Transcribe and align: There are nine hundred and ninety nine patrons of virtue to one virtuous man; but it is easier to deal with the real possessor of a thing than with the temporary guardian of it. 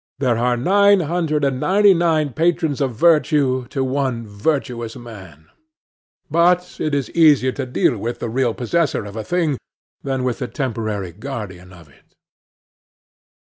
There 0.17 0.39
are 0.39 0.57
nine 0.57 1.01
hundred 1.01 1.45
and 1.45 1.59
ninety 1.59 1.93
nine 1.93 2.33
patrons 2.33 2.81
of 2.81 2.95
virtue 2.95 3.67
to 3.67 3.83
one 3.83 4.25
virtuous 4.25 4.95
man; 4.95 5.45
but 6.27 6.77
it 6.81 6.95
is 6.95 7.11
easier 7.11 7.51
to 7.51 7.67
deal 7.67 7.95
with 7.99 8.17
the 8.17 8.27
real 8.27 8.55
possessor 8.55 9.05
of 9.05 9.15
a 9.15 9.23
thing 9.23 9.59
than 10.01 10.23
with 10.23 10.39
the 10.39 10.47
temporary 10.47 11.11
guardian 11.11 11.71
of 11.71 11.87
it. 11.87 12.15